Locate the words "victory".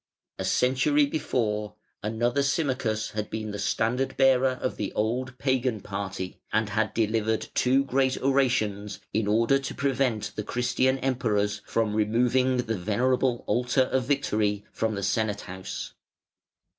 14.05-14.65